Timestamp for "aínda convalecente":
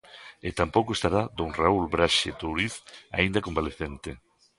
3.17-4.11